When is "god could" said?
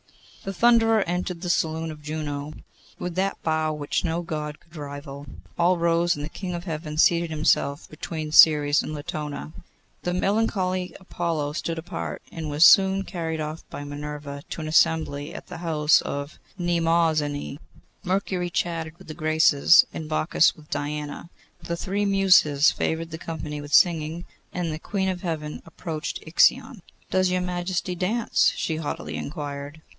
4.23-4.75